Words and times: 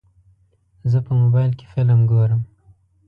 زه 0.91 0.99
په 1.05 1.11
موبایل 1.21 1.51
کې 1.59 1.65
فلم 1.73 1.99
ګورم. 2.11 2.41